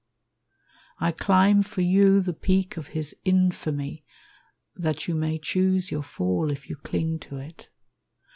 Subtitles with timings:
[0.97, 4.03] "I climb for you the peak of his infamy
[4.75, 7.69] That you may choose your fall if you cling to it.